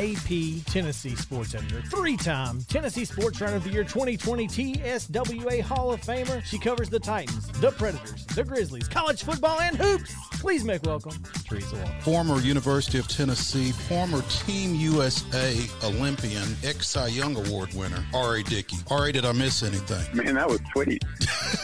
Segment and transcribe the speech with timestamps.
[0.00, 5.92] AP Tennessee Sports Editor, three time Tennessee Sports Writer of the Year 2020 TSWA Hall
[5.92, 6.42] of Famer.
[6.42, 10.14] She covers the Titans, the Predators, the Grizzlies, college football, and hoops.
[10.40, 11.12] Please make welcome
[11.46, 11.92] Teresa Walker.
[12.00, 18.42] Former University of Tennessee, former Team USA Olympian, ex Cy Young Award winner, R.A.
[18.42, 18.78] Dickey.
[18.90, 20.16] R.A., did I miss anything?
[20.16, 21.04] Man, that was sweet.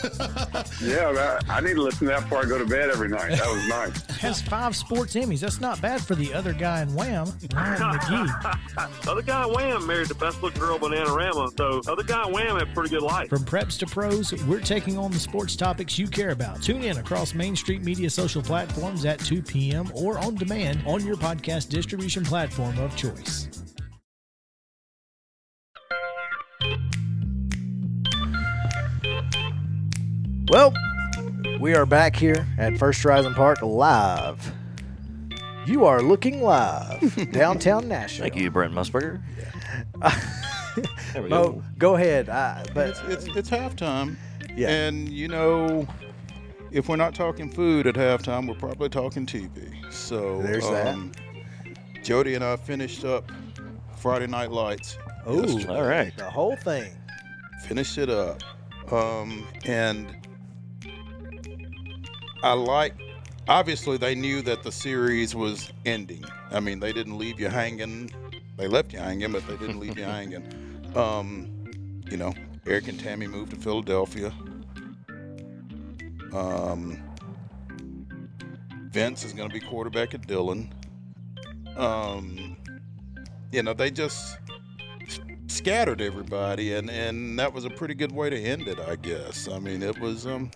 [0.83, 3.31] yeah, I, I need to listen to that before I go to bed every night.
[3.31, 4.17] That was nice.
[4.19, 5.41] Has five sports Emmys.
[5.41, 8.26] That's not bad for the other guy in Wham, Ryan McGee.
[9.09, 12.59] other guy in Wham married the best looking girl Bananarama, so other guy in Wham
[12.59, 13.29] had a pretty good life.
[13.29, 16.63] From preps to pros, we're taking on the sports topics you care about.
[16.63, 19.91] Tune in across Main Street Media social platforms at 2 p.m.
[19.95, 23.49] or on demand on your podcast distribution platform of choice.
[30.49, 30.73] Well,
[31.59, 34.56] we are back here at First Horizon Park live.
[35.67, 38.23] You are looking live downtown Nashville.
[38.29, 39.21] Thank you, Brent Musburger.
[41.13, 41.63] there we Mo, go.
[41.79, 42.29] go ahead.
[42.29, 44.17] I, but It's, it's, it's halftime.
[44.55, 44.69] Yeah.
[44.69, 45.87] And, you know,
[46.71, 49.93] if we're not talking food at halftime, we're probably talking TV.
[49.93, 50.97] So There's that.
[52.05, 53.31] Jody and I finished up
[53.97, 54.99] Friday Night Lights.
[55.27, 55.75] oh, yesterday.
[55.75, 56.17] All right.
[56.17, 56.93] the whole thing.
[57.67, 58.41] finished it up.
[58.93, 60.17] Um, and
[62.45, 62.95] I like,
[63.49, 66.25] obviously, they knew that the series was ending.
[66.51, 68.11] I mean, they didn't leave you hanging.
[68.57, 70.45] They left you hanging, but they didn't leave you hanging.
[70.95, 71.71] Um,
[72.11, 72.33] you know,
[72.67, 74.33] Eric and Tammy moved to Philadelphia.
[76.33, 77.03] Um,
[78.91, 80.73] Vince is going to be quarterback at Dillon.
[81.77, 82.57] Um,
[83.53, 84.39] you know, they just
[85.49, 89.49] scattered everybody and and that was a pretty good way to end it i guess
[89.49, 90.51] i mean it was um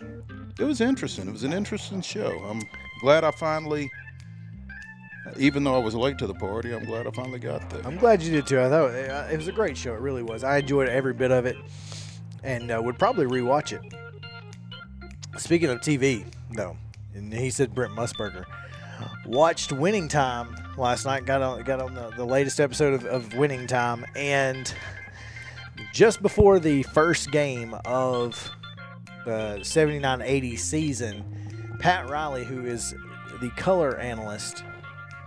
[0.60, 2.62] it was interesting it was an interesting show i'm
[3.00, 3.90] glad i finally
[5.38, 7.96] even though i was late to the party i'm glad i finally got there I'm
[7.96, 8.60] glad you did too.
[8.60, 9.94] I thought uh, it was a great show.
[9.94, 10.44] It really was.
[10.44, 11.56] I enjoyed every bit of it,
[12.42, 13.82] and uh, would probably rewatch it.
[15.38, 16.76] Speaking of TV, though,
[17.14, 18.44] and he said Brent Musburger
[19.26, 21.24] watched Winning Time last night.
[21.24, 24.72] Got on got on the, the latest episode of, of Winning Time, and
[25.92, 28.50] just before the first game of
[29.30, 31.24] the 79-80 season,
[31.78, 32.94] Pat Riley, who is
[33.40, 34.64] the color analyst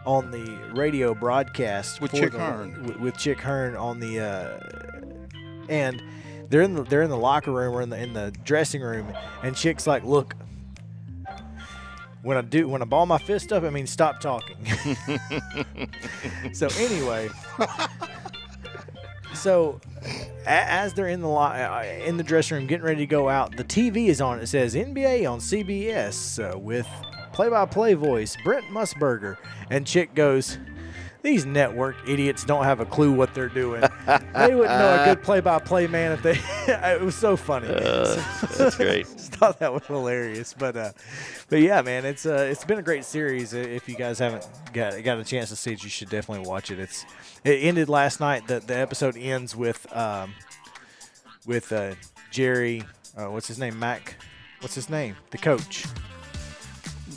[0.06, 2.74] on the radio broadcast With Chick the- Hearn.
[2.84, 4.60] wi- with Chick Hearn on the uh,
[5.70, 6.04] and
[6.50, 9.08] they're in the they're in the locker room or in the in the dressing room,
[9.42, 10.36] and Chick's like, "Look,
[12.22, 14.58] when I do when I ball my fist up, I mean stop talking."
[16.54, 17.30] so anyway,
[19.44, 19.82] so
[20.46, 23.56] as they're in the lo- uh, in the dressing room getting ready to go out,
[23.56, 24.40] the TV is on.
[24.40, 26.88] It says NBA on CBS uh, with
[27.34, 29.38] play-by-play voice Brent Musburger,
[29.70, 30.58] and Chick goes.
[31.24, 33.82] These network idiots don't have a clue what they're doing.
[34.36, 36.38] they wouldn't know a good play-by-play man if they.
[36.68, 37.70] it was so funny.
[37.70, 38.22] Uh,
[38.58, 39.08] that's great.
[39.44, 40.92] Just thought that was hilarious, but uh,
[41.50, 43.54] but yeah, man, it's uh, it's been a great series.
[43.54, 46.72] If you guys haven't got got a chance to see it, you should definitely watch
[46.72, 46.80] it.
[46.80, 47.06] It's
[47.44, 48.48] it ended last night.
[48.48, 50.34] The the episode ends with um,
[51.46, 51.96] with uh,
[52.32, 52.84] Jerry.
[53.18, 53.78] Uh, what's his name?
[53.80, 54.16] Mac.
[54.62, 55.16] What's his name?
[55.32, 55.86] The coach.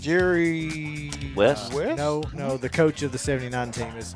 [0.00, 1.72] jerry West?
[1.72, 4.14] west No, no, the coach of the '79 team is.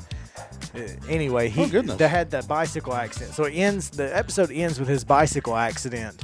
[0.75, 0.79] Uh,
[1.09, 1.97] anyway, he Oh, goodness.
[1.97, 3.33] they had that bicycle accident.
[3.33, 3.89] So it ends.
[3.89, 6.21] The episode ends with his bicycle accident,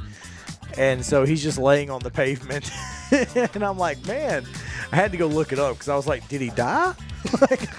[0.78, 2.70] and so he's just laying on the pavement.
[3.56, 4.46] and I'm like, man,
[4.92, 6.94] I had to go look it up because I was like, did he die?
[7.42, 7.70] like,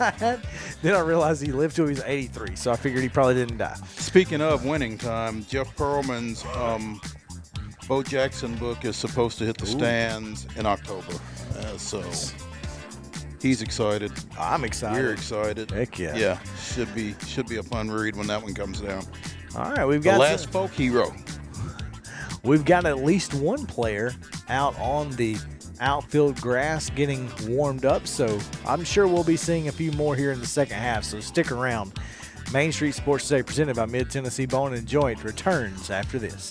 [0.00, 0.40] I had,
[0.82, 3.58] then I realized he lived till he was 83, so I figured he probably didn't
[3.58, 3.74] die.
[3.96, 7.00] speaking of winning time jeff pearlman's um
[7.88, 11.14] bo jackson book is supposed to hit the stands in october
[11.56, 12.00] uh, so
[13.42, 15.00] he's excited I'm excited.
[15.02, 15.70] You're excited.
[15.72, 16.14] Heck yeah.
[16.16, 19.04] Yeah, should be should be a fun read when that one comes down.
[19.56, 21.12] All right, we've got The last some- folk hero.
[22.42, 24.14] We've got at least one player
[24.48, 25.36] out on the
[25.80, 30.32] outfield grass getting warmed up, so I'm sure we'll be seeing a few more here
[30.32, 31.92] in the second half, so stick around.
[32.52, 36.50] Main Street Sports Today, presented by Mid Tennessee Bone and Joint, returns after this.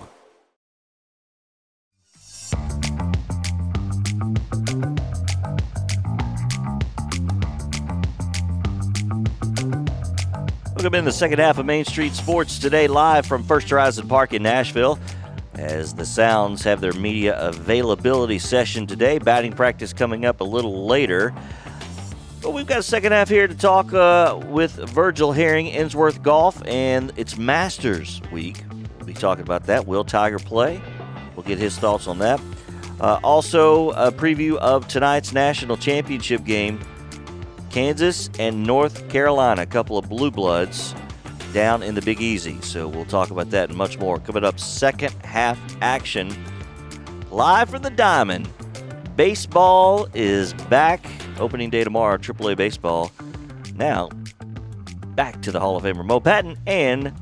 [10.81, 14.33] Welcome in the second half of Main Street Sports today, live from First Horizon Park
[14.33, 14.97] in Nashville.
[15.53, 20.87] As the Sounds have their media availability session today, batting practice coming up a little
[20.87, 21.35] later.
[22.41, 26.65] But we've got a second half here to talk uh, with Virgil Herring, Ensworth Golf,
[26.65, 28.63] and it's Masters Week.
[28.97, 29.85] We'll be talking about that.
[29.85, 30.81] Will Tiger play?
[31.35, 32.41] We'll get his thoughts on that.
[32.99, 36.79] Uh, also, a preview of tonight's national championship game
[37.71, 40.93] Kansas and North Carolina, a couple of blue bloods
[41.53, 42.59] down in the Big Easy.
[42.61, 44.19] So we'll talk about that and much more.
[44.19, 46.35] Coming up, second half action
[47.29, 48.49] live from the Diamond.
[49.15, 51.05] Baseball is back.
[51.39, 53.09] Opening day tomorrow, AAA baseball.
[53.75, 54.09] Now,
[55.15, 57.13] back to the Hall of Famer Mo Patton and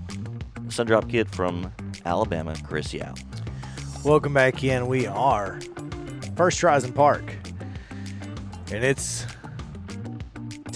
[0.68, 1.72] Sundrop Kid from
[2.06, 3.13] Alabama, Chris Yao.
[4.04, 4.88] Welcome back in.
[4.88, 5.60] We are
[6.36, 7.36] First Horizon Park.
[8.72, 9.25] And it's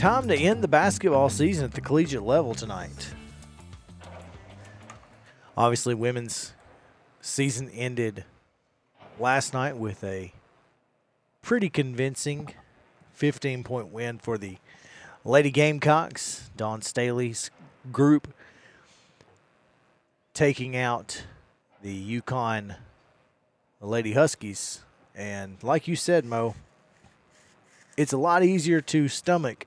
[0.04, 3.14] time to end the basketball season at the collegiate level tonight.
[5.56, 6.52] Obviously, women's
[7.22, 8.26] season ended
[9.18, 10.34] last night with a
[11.42, 12.54] pretty convincing
[13.14, 14.58] 15 point win for the
[15.24, 16.50] Lady Gamecocks.
[16.58, 17.50] Dawn Staley's
[17.94, 18.28] group
[20.34, 21.24] taking out
[21.82, 22.76] the UConn
[23.80, 24.82] Lady Huskies.
[25.16, 26.56] And like you said, Mo,
[27.96, 29.66] it's a lot easier to stomach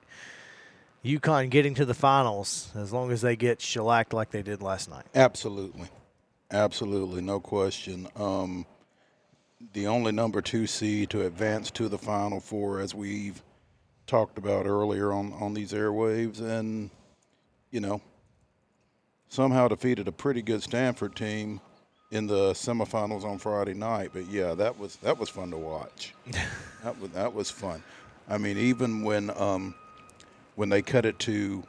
[1.06, 4.90] UConn getting to the finals as long as they get shellacked like they did last
[4.90, 5.04] night.
[5.14, 5.88] Absolutely,
[6.50, 8.08] absolutely, no question.
[8.16, 8.66] Um,
[9.72, 13.42] the only number two seed to advance to the Final Four, as we've
[14.06, 16.90] talked about earlier on on these airwaves, and
[17.70, 18.00] you know,
[19.28, 21.60] somehow defeated a pretty good Stanford team
[22.10, 24.10] in the semifinals on Friday night.
[24.12, 26.14] But yeah, that was that was fun to watch.
[26.82, 27.82] that was that was fun.
[28.28, 29.74] I mean, even when um,
[30.56, 31.62] when they cut it to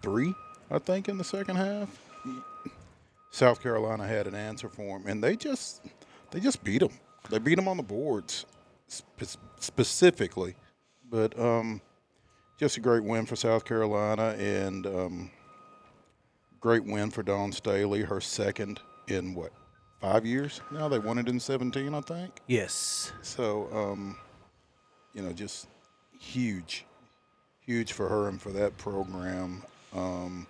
[0.00, 0.34] three,
[0.70, 1.88] I think in the second half,
[3.30, 5.82] South Carolina had an answer for them, and they just
[6.30, 6.92] they just beat them.
[7.30, 8.46] They beat them on the boards
[8.86, 10.54] spe- specifically,
[11.10, 11.80] but um,
[12.58, 15.30] just a great win for South Carolina and um,
[16.60, 19.52] great win for Dawn Staley, her second in what
[20.00, 20.88] five years now.
[20.88, 22.40] They won it in seventeen, I think.
[22.46, 23.12] Yes.
[23.22, 24.16] So, um,
[25.14, 25.68] you know, just
[26.18, 26.84] huge,
[27.68, 29.62] huge for her and for that program.
[29.94, 30.46] Um,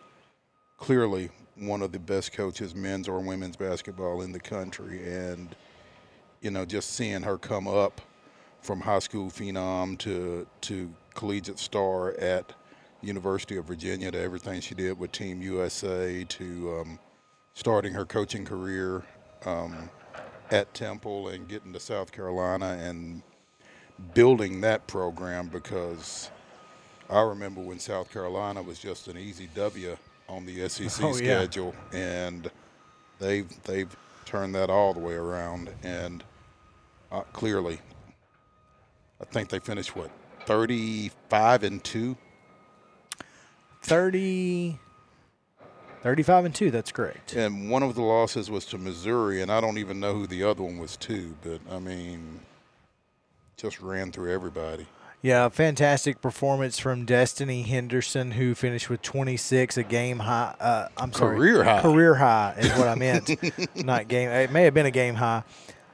[0.79, 5.55] clearly, one of the best coaches, men's or women's basketball in the country, and
[6.41, 8.01] you know, just seeing her come up
[8.61, 12.53] from high school phenom to to collegiate star at
[13.03, 16.99] University of Virginia to everything she did with Team USA to um,
[17.55, 19.03] starting her coaching career
[19.45, 19.91] um,
[20.53, 23.23] at Temple and getting to South Carolina and
[24.15, 26.31] building that program because
[27.11, 29.97] I remember when South Carolina was just an easy W
[30.29, 31.39] on the SEC Oh, yeah.
[31.41, 32.51] schedule, and
[33.19, 35.71] they've they've turned that all the way around.
[35.83, 36.23] And
[37.11, 37.81] uh, clearly,
[39.21, 40.11] I think they finished what
[40.47, 42.17] thirty-five and two.
[43.83, 44.79] 30,
[46.03, 47.35] 35 and 2, that's correct.
[47.35, 50.43] And one of the losses was to Missouri, and I don't even know who the
[50.45, 51.35] other one was to.
[51.43, 52.41] But I mean,
[53.57, 54.87] just ran through everybody.
[55.21, 60.55] Yeah, fantastic performance from Destiny Henderson, who finished with 26, a game high.
[60.61, 61.83] Uh, I'm sorry, Career high.
[61.83, 63.31] Career high is what I meant,
[63.85, 64.29] not game.
[64.29, 65.43] It may have been a game high,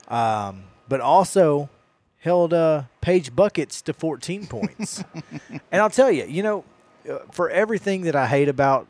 [0.09, 1.71] um, but also
[2.19, 5.02] held uh, Paige buckets to 14 points.
[5.50, 6.64] and I'll tell you, you know,
[7.11, 8.87] uh, for everything that I hate about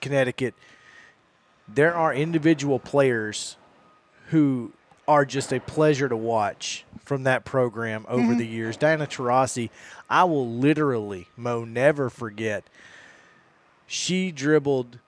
[0.00, 0.54] Connecticut,
[1.68, 3.56] there are individual players
[4.28, 4.72] who
[5.08, 8.38] are just a pleasure to watch from that program over mm-hmm.
[8.38, 8.76] the years.
[8.76, 9.70] Diana Taurasi,
[10.10, 12.64] I will literally, Mo, never forget.
[13.86, 14.98] She dribbled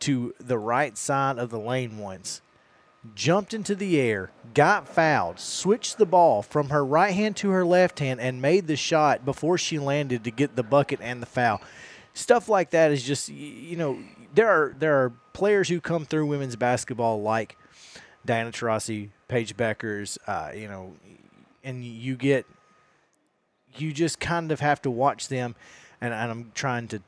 [0.00, 2.42] to the right side of the lane once,
[3.14, 7.64] jumped into the air, got fouled, switched the ball from her right hand to her
[7.64, 11.26] left hand, and made the shot before she landed to get the bucket and the
[11.26, 11.60] foul.
[12.14, 13.98] Stuff like that is just, you know,
[14.34, 17.56] there are there are players who come through women's basketball like
[18.26, 20.94] Diana Taurasi, Paige Bueckers, uh, you know,
[21.64, 22.46] and you get,
[23.76, 25.54] you just kind of have to watch them,
[26.00, 27.00] and, and I'm trying to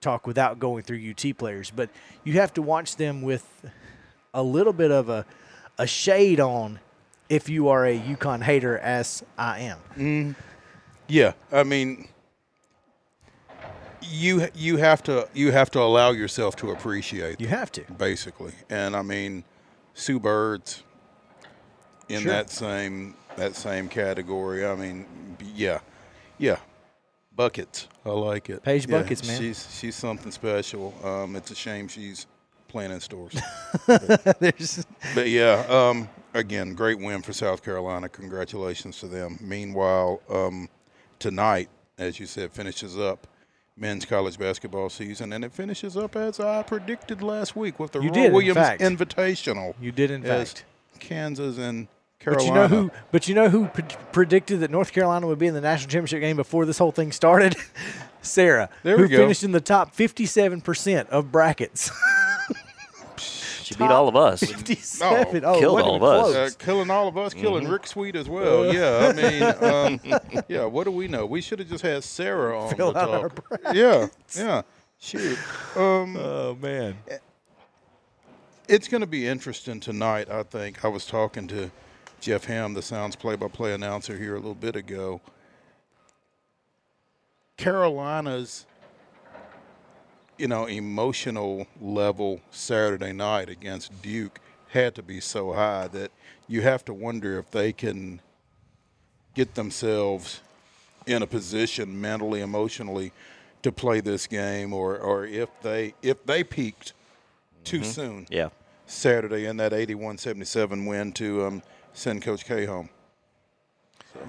[0.00, 1.88] talk without going through UT players, but
[2.24, 3.70] you have to watch them with
[4.34, 5.24] a little bit of a
[5.78, 6.78] a shade on
[7.28, 10.36] if you are a UConn hater, as I am.
[11.08, 12.08] Yeah, I mean,
[14.02, 17.40] you you have to you have to allow yourself to appreciate.
[17.40, 17.82] You have to.
[17.98, 19.44] basically, and I mean,
[19.94, 20.82] Sue Birds
[22.08, 22.32] in Sure.
[22.32, 24.66] that same that same category.
[24.66, 25.06] I mean,
[25.54, 25.80] yeah,
[26.38, 26.58] yeah,
[27.34, 27.88] buckets.
[28.04, 28.62] I like it.
[28.62, 29.40] Paige Yeah, Buckets, man.
[29.40, 30.94] She's she's something special.
[31.04, 32.26] Um, it's a shame she's
[32.68, 33.34] playing in Storrs.
[34.40, 34.84] There's
[35.14, 38.08] But yeah, um, again, great win for South Carolina.
[38.08, 39.38] Congratulations to them.
[39.40, 40.68] Meanwhile, um,
[41.18, 41.68] tonight,
[41.98, 43.26] as you said, finishes up
[43.76, 48.00] men's college basketball season, and it finishes up as I predicted last week with the
[48.00, 48.80] You Roy did, Williams fact.
[48.82, 49.74] Invitational.
[49.80, 50.64] you did in fact.
[51.00, 51.88] Kansas and
[52.20, 52.44] Carolina.
[52.44, 52.90] But you know who?
[53.10, 56.20] But you know who pre- predicted that North Carolina would be in the national championship
[56.20, 57.56] game before this whole thing started?
[58.22, 59.16] Sarah, There who we go.
[59.16, 61.90] finished in the top fifty-seven percent of brackets.
[63.62, 64.40] She beat all of us.
[64.40, 65.44] Fifty-seven.
[65.44, 66.34] Oh, oh, killed all of us.
[66.34, 67.72] Uh, killing all of us, killing Mm-hmm.
[67.72, 68.72] Rick Sweet as well.
[68.72, 69.42] Yeah, I mean,
[70.12, 70.64] um, yeah.
[70.64, 71.26] What do we know?
[71.26, 72.74] We should have just had Sarah on.
[72.74, 73.60] Fill to out our talk.
[73.74, 74.62] Yeah, yeah.
[74.98, 75.38] Shoot.
[75.76, 76.96] Um, Oh man.
[78.68, 80.30] it's going to be interesting tonight.
[80.30, 81.70] I think I was talking to
[82.20, 85.20] Jeff Hem, the Sounds play-by-play announcer, here a little bit ago.
[87.56, 88.64] Carolina's,
[90.42, 96.10] you know, emotional level Saturday night against Duke had to be so high that
[96.48, 98.20] you have to wonder if they can
[99.36, 100.40] get themselves
[101.06, 103.12] in a position mentally, emotionally,
[103.62, 106.92] to play this game, or or if they if they peaked
[107.62, 108.26] too soon.
[108.28, 108.48] Yeah.
[108.86, 112.88] Saturday in that 81-77 win to um, send Coach K home.
[114.12, 114.28] So,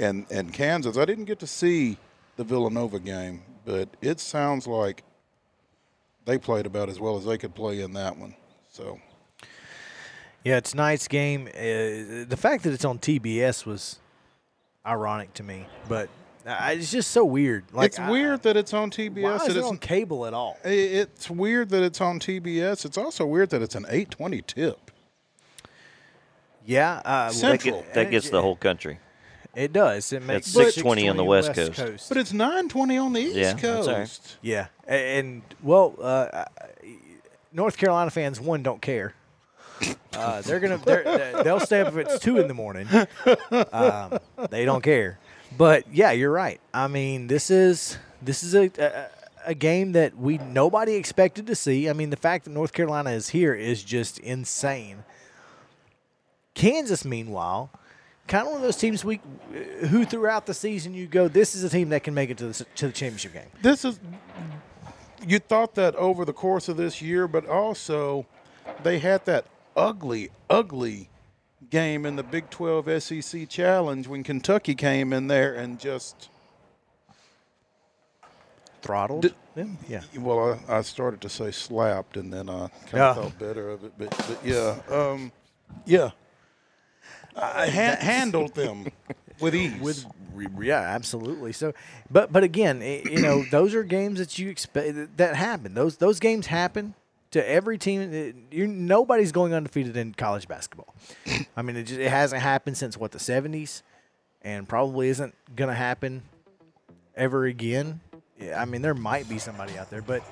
[0.00, 1.96] and and Kansas, I didn't get to see
[2.34, 5.04] the Villanova game, but it sounds like
[6.24, 8.34] they played about as well as they could play in that one.
[8.70, 8.98] So
[10.44, 11.48] Yeah, tonight's game.
[11.48, 13.98] Uh, the fact that it's on TBS was
[14.86, 16.08] ironic to me, but
[16.46, 17.64] uh, it's just so weird.
[17.72, 19.22] Like it's I- weird that it's on TBS.
[19.22, 19.48] Why TBS.
[19.48, 20.58] is it it's on cable at all?
[20.64, 22.84] it's weird that it's on TBS.
[22.84, 24.90] It's also weird that it's an 820 tip.
[26.66, 27.84] Yeah, uh, That, Central.
[27.94, 28.98] that gets the whole country.
[29.56, 30.12] It does.
[30.12, 32.08] It makes That's 620 on the West Coast.
[32.08, 34.00] But it's 920 on the East Yeah, that's all right.
[34.00, 34.36] Coast.
[34.42, 36.44] Yeah, a- and well, uh,
[37.52, 39.14] North Carolina fans one don't care.
[40.16, 42.86] Uh, they're gonna they're, they'll stay up if it's two in the morning.
[43.72, 44.16] Um,
[44.48, 45.18] they don't care.
[45.58, 46.60] But yeah, you're right.
[46.72, 51.56] I mean, this is this is a, a a game that we nobody expected to
[51.56, 51.90] see.
[51.90, 55.02] I mean, the fact that North Carolina is here is just insane.
[56.54, 57.70] Kansas, meanwhile,
[58.26, 59.20] kind of one of those teams we
[59.88, 62.46] who throughout the season you go, this is a team that can make it to
[62.48, 63.48] the to the championship game.
[63.62, 63.98] this is
[65.26, 68.26] you thought that over the course of this year, but also
[68.82, 71.08] they had that ugly, ugly
[71.70, 76.28] game in the Big 12 SEC Challenge when Kentucky came in there and just
[78.82, 79.78] throttled Did- them.
[79.88, 80.02] Yeah.
[80.18, 83.10] well, I, I started to say slapped, and then I kind Yeah.
[83.10, 85.32] of thought better of it, but, but yeah, um,
[85.86, 86.10] yeah,
[87.36, 88.86] I ha- handled them
[89.40, 89.80] with ease.
[89.80, 90.06] With
[90.60, 91.52] yeah, absolutely.
[91.52, 91.72] So,
[92.10, 95.74] but but again, you know, those are games that you expect that happen.
[95.74, 96.94] Those those games happen
[97.30, 98.00] to every team.
[98.12, 100.94] It- You nobody's going undefeated in college basketball.
[101.56, 103.82] I mean, it just it hasn't happened since what the '70s,
[104.42, 106.22] and probably isn't going to happen
[107.16, 108.00] ever again.
[108.40, 110.22] Yeah, I mean, there might be somebody out there, but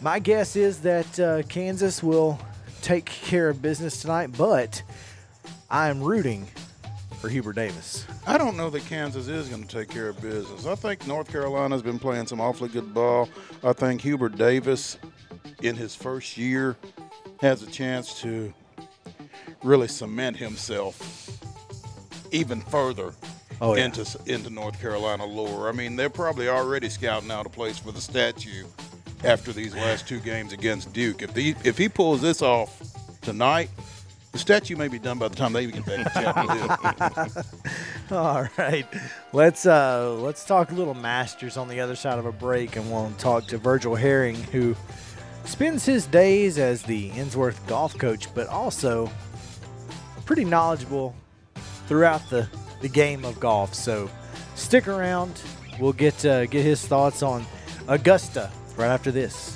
[0.00, 2.40] my guess is that uh, Kansas will
[2.82, 4.30] take care of business tonight.
[4.36, 4.82] But
[5.70, 6.46] I am rooting
[7.20, 8.06] for Hubert Davis.
[8.26, 10.66] I don't know that Kansas is going to take care of business.
[10.66, 13.28] I think North Carolina's been playing some awfully good ball.
[13.64, 14.98] I think Hubert Davis,
[15.62, 16.76] in his first year,
[17.40, 18.52] has a chance to
[19.62, 21.30] really cement himself
[22.32, 23.12] even further
[23.58, 23.86] Oh, yeah.
[23.86, 25.68] into into North Carolina lore.
[25.70, 28.66] I mean, they're probably already scouting out a place for the statue
[29.24, 31.22] after these last two games against Duke.
[31.22, 32.82] If the if he pulls this off
[33.22, 33.70] tonight,
[34.36, 37.44] the statue may be done by the time they even get back to.
[38.14, 38.86] All right,
[39.32, 42.90] let's uh, let's talk a little Masters on the other side of a break, and
[42.90, 44.76] we'll talk to Virgil Herring, who
[45.46, 49.10] spends his days as the Ensworth golf coach, but also
[50.26, 51.14] pretty knowledgeable
[51.86, 52.46] throughout the,
[52.82, 53.74] the game of golf.
[53.74, 54.10] So
[54.54, 55.40] stick around.
[55.80, 57.46] We'll get uh, get his thoughts on
[57.88, 59.55] Augusta right after this.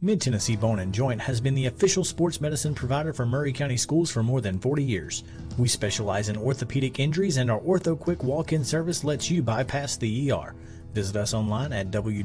[0.00, 3.76] Mid Tennessee Bone and Joint has been the official sports medicine provider for Maury County
[3.76, 5.24] schools for more than 40 years.
[5.58, 9.96] We specialize in orthopedic injuries, and our Ortho Quick walk in service lets you bypass
[9.96, 10.54] the ER.
[10.94, 12.22] Visit us online at www.mtbj.net.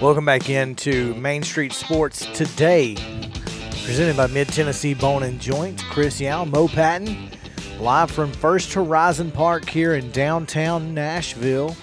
[0.00, 2.94] Welcome back into Main Street Sports today,
[3.84, 5.84] presented by Mid Tennessee Bone and Joint.
[5.90, 7.28] Chris Yao, Mo Patton,
[7.80, 11.76] live from First Horizon Park here in downtown Nashville.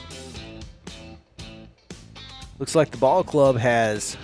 [2.59, 4.15] Looks like the ball club has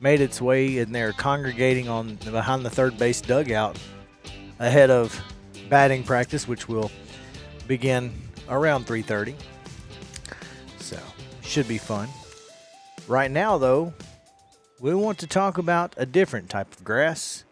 [0.00, 3.78] made its way and they're congregating on behind the third base dugout
[4.58, 5.20] ahead of
[5.68, 6.90] batting practice, which will
[7.66, 8.12] begin
[8.48, 9.36] around 3:30.
[10.80, 10.98] So
[11.42, 12.08] should be fun.
[13.06, 13.94] Right now, though,
[14.80, 17.44] we want to talk about a different type of grass.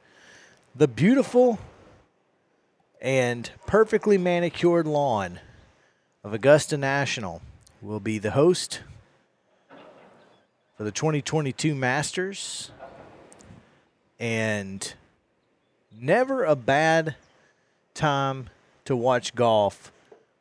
[0.75, 1.59] The beautiful
[3.07, 5.39] and perfectly manicured lawn
[6.25, 7.41] of Augusta National
[7.81, 8.81] will be the host
[10.77, 12.73] for the 2022 Masters.
[14.19, 14.93] And
[15.97, 17.15] never a bad
[17.95, 18.51] time
[18.87, 19.93] to watch golf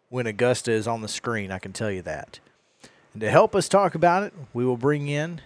[0.10, 2.40] when Augusta is on the screen, I can tell you that.
[3.14, 5.40] And to help us talk about it, we will bring in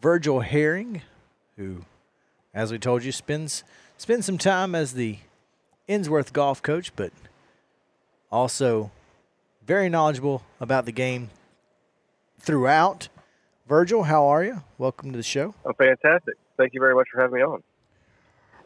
[0.00, 1.02] Virgil Herring,
[1.58, 1.84] who,
[2.54, 3.62] as we told you, spends
[3.98, 5.18] spends some time as the
[5.88, 7.12] Ensworth golf coach, but
[8.32, 8.90] also
[9.66, 11.30] very knowledgeable about the game
[12.38, 13.08] throughout.
[13.68, 14.62] Virgil, how are you?
[14.78, 15.54] Welcome to the show.
[15.64, 16.34] I'm fantastic.
[16.56, 17.62] Thank you very much for having me on.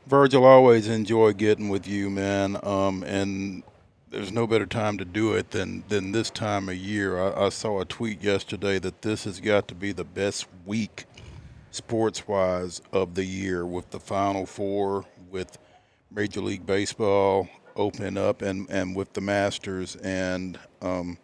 [0.07, 2.59] Virgil, always enjoy getting with you, man.
[2.63, 3.63] Um, and
[4.11, 7.21] there's no better time to do it than than this time of year.
[7.21, 11.05] I, I saw a tweet yesterday that this has got to be the best week,
[11.71, 15.59] sports wise, of the year with the Final Four, with
[16.11, 19.97] Major League Baseball opening up, and and with the Masters.
[19.97, 21.19] And um,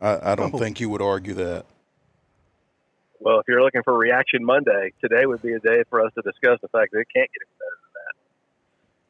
[0.00, 0.58] I, I don't Oh.
[0.58, 1.64] think you would argue that.
[3.20, 6.22] Well, if you're looking for Reaction Monday, today would be a day for us to
[6.22, 7.78] discuss the fact that it can't get any better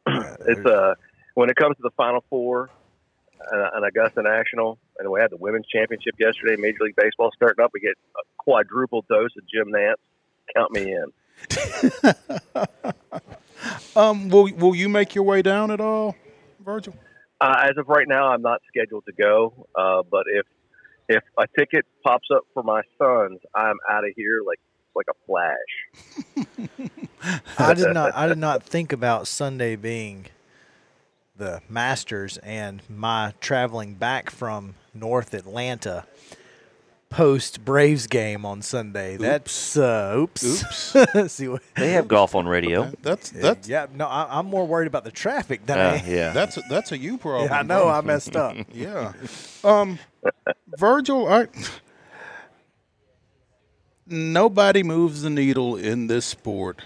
[0.05, 0.57] than that.
[0.59, 0.95] it's uh,
[1.35, 2.69] when it comes to the Final Four,
[3.41, 6.57] uh, an Augusta National, and we had the Women's Championship yesterday.
[6.61, 7.71] Major League Baseball starting up.
[7.73, 9.95] We get a quadruple dose of Jim Nantz.
[10.55, 11.13] Count me in.
[13.97, 16.17] Um, will will you make your way down at all,
[16.65, 16.95] Virgil?
[17.41, 19.67] Uh, as of right now, I'm not scheduled to go.
[19.75, 20.47] Uh, but if
[21.09, 24.61] if a ticket pops up for my sons, I'm out of here like
[24.95, 26.89] like a flash.
[27.59, 30.27] I did not I did not think about Sunday being
[31.37, 36.05] the Masters and my traveling back from North Atlanta
[37.13, 39.17] post Braves game on Sunday.
[39.17, 40.43] That's uh, oops.
[40.45, 41.33] Oops.
[41.33, 41.63] See what?
[41.77, 42.91] They have golf on radio.
[43.03, 43.87] That's that's yeah.
[43.95, 46.05] No, I, I'm more worried about the traffic than Uh, I.
[46.09, 46.33] yeah.
[46.33, 47.51] that's a, that's a you problem.
[47.51, 47.89] Yeah, I know.
[47.89, 48.57] I messed up.
[48.73, 49.13] Yeah.
[49.63, 49.99] Um,
[50.79, 51.47] Virgil, I
[54.07, 56.83] nobody moves the needle in this sport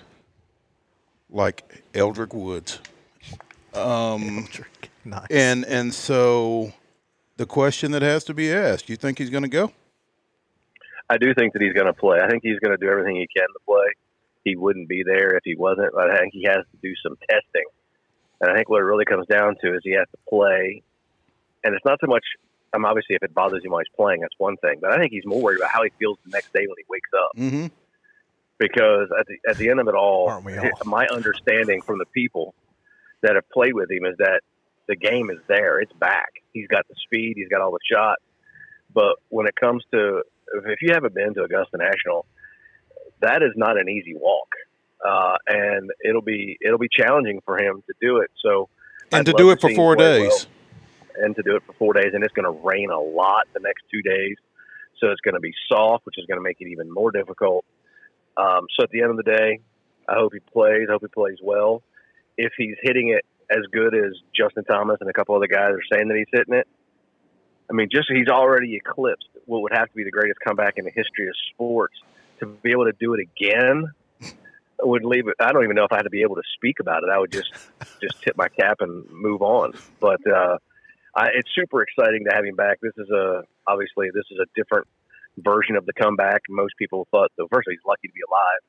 [1.31, 2.81] like Eldrick Woods.
[3.75, 4.49] Um,
[5.05, 5.27] nice.
[5.31, 6.73] and and so
[7.37, 9.73] the question that has to be asked: You think he's going to go?
[11.09, 12.19] I do think that he's going to play.
[12.21, 13.87] I think he's going to do everything he can to play.
[14.45, 15.93] He wouldn't be there if he wasn't.
[15.95, 17.65] But I think he has to do some testing.
[18.41, 20.83] And I think what it really comes down to is he has to play.
[21.65, 22.25] And it's not so much.
[22.73, 24.79] I'm obviously if it bothers him while he's playing, that's one thing.
[24.81, 26.85] But I think he's more worried about how he feels the next day when he
[26.89, 27.31] wakes up.
[27.37, 27.67] Mm-hmm.
[28.59, 30.43] Because at the at the end of it all, all?
[30.85, 32.55] my understanding from the people
[33.23, 34.41] that have played with him is that
[34.89, 35.81] the game is there.
[35.81, 36.29] It's back.
[36.53, 37.35] He's got the speed.
[37.37, 38.23] He's got all the shots.
[38.93, 40.23] But when it comes to
[40.55, 42.27] if you haven't been to Augusta National,
[43.21, 44.49] that is not an easy walk,
[45.07, 48.31] uh, and it'll be it'll be challenging for him to do it.
[48.43, 48.69] So,
[49.13, 50.29] And I'd to do it for four days.
[50.29, 53.47] well, and to do it for four days, and it's going to rain a lot
[53.55, 54.37] the next two days,
[55.01, 57.65] so it's going to be soft, which is going to make it even more difficult.
[58.37, 59.61] Um, so at the end of the day,
[60.09, 60.89] I hope he plays.
[60.89, 61.83] I hope he plays well.
[62.37, 65.81] If he's hitting it as good as Justin Thomas and a couple other guys are
[65.91, 66.69] saying that he's hitting it,
[67.71, 70.85] I mean, just he's already eclipsed what would have to be the greatest comeback in
[70.85, 71.95] the history of sports.
[72.41, 73.91] To be able to do it again
[74.83, 75.35] would leave it.
[75.41, 77.09] I don't even know if I had to be able to speak about it.
[77.11, 77.53] I would just
[78.01, 79.73] just tip my cap and move on.
[80.01, 80.59] But uh,
[81.15, 82.79] I, it's super exciting to have him back.
[82.81, 84.87] This is a obviously this is a different
[85.39, 86.43] version of the comeback.
[86.49, 88.61] Most people thought, so first he's lucky to be alive,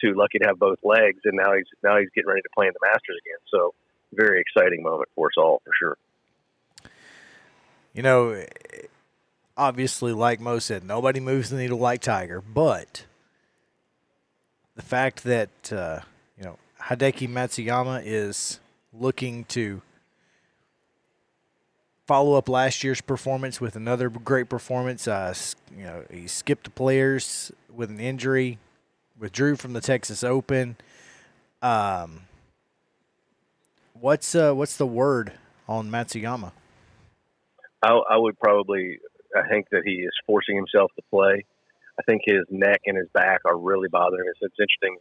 [0.00, 2.66] two lucky to have both legs, and now he's now he's getting ready to play
[2.66, 3.40] in the Masters again.
[3.50, 3.74] So
[4.12, 5.96] very exciting moment for us all for sure.
[7.94, 8.44] You know,
[9.58, 13.04] obviously, like Mo said, nobody moves the needle like Tiger, but
[14.76, 16.00] the fact that uh,
[16.38, 18.60] you know Hideki Matsuyama is
[18.92, 19.82] looking to
[22.06, 25.06] follow up last year's performance with another great performance.
[25.06, 25.34] Uh,
[25.76, 28.58] you know, he skipped the players with an injury,
[29.18, 30.76] withdrew from the Texas Open.
[31.60, 32.22] Um,
[33.92, 35.32] what's uh, what's the word
[35.68, 36.52] on Matsuyama?
[37.82, 39.00] I, I would probably.
[39.38, 41.44] I think that he is forcing himself to play.
[41.98, 44.36] I think his neck and his back are really bothering us.
[44.40, 44.98] It's interesting.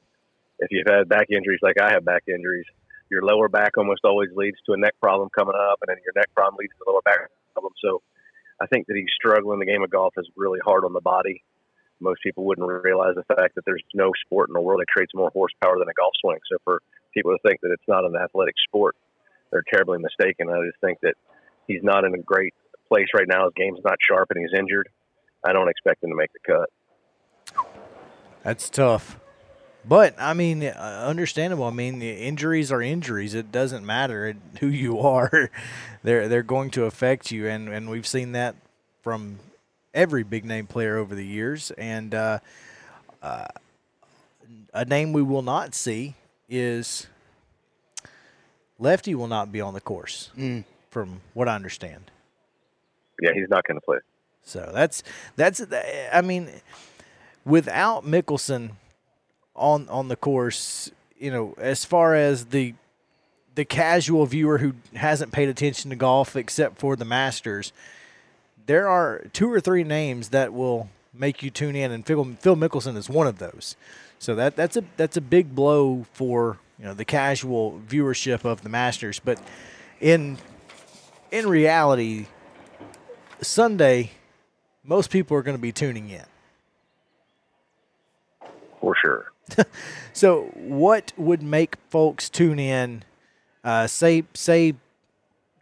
[0.60, 2.66] If you've had back injuries like I have back injuries,
[3.10, 6.14] your lower back almost always leads to a neck problem coming up, and then your
[6.16, 7.74] neck problem leads to a lower back problem.
[7.84, 8.02] So
[8.62, 9.60] I think that he's struggling.
[9.60, 11.44] The game of golf is really hard on the body.
[12.00, 15.14] Most people wouldn't realize the fact that there's no sport in the world that creates
[15.16, 16.40] more horsepower than a golf swing.
[16.52, 16.82] So for
[17.14, 18.96] people to think that it's not an athletic sport,
[19.52, 20.50] they're terribly mistaken.
[20.50, 21.16] I just think that
[21.68, 22.54] he's not in a great
[22.88, 23.46] place right now.
[23.46, 24.90] His game's not sharp, and he's injured.
[25.46, 26.70] I don't expect him to make the cut.
[28.44, 29.20] That's tough.
[29.86, 31.64] But I mean, uh, understandable.
[31.64, 33.34] I mean, the injuries are injuries.
[33.34, 35.50] It doesn't matter who you are;
[36.04, 38.56] they're they're going to affect you, and and we've seen that
[39.02, 39.40] from
[39.94, 41.72] every big name player over the years.
[41.72, 42.40] And uh,
[43.22, 43.46] uh,
[44.74, 46.16] a name we will not see
[46.50, 47.08] is
[48.80, 50.30] Lefty will not be on the course,
[50.90, 52.12] from what I understand.
[53.22, 53.98] Yeah, he's not going to play.
[54.44, 55.04] So that's
[55.36, 55.62] that's
[56.14, 56.50] I mean,
[57.46, 58.72] without Mickelson
[59.56, 62.74] on on the course, you know, as far as the
[63.56, 67.74] the casual viewer who hasn't paid attention to golf except for the Masters,
[68.68, 72.56] there are two or three names that will make you tune in, and Phil, Phil
[72.56, 73.76] Mickelson is one of those.
[74.20, 78.62] So that that's a that's a big blow for you know the casual viewership of
[78.62, 79.20] the Masters.
[79.20, 79.40] But
[80.00, 80.38] in
[81.32, 82.28] in reality,
[83.42, 84.12] Sunday,
[84.84, 86.26] most people are going to be tuning in.
[88.82, 89.32] For sure.
[90.14, 93.04] So, what would make folks tune in?
[93.64, 94.74] Uh, say, say,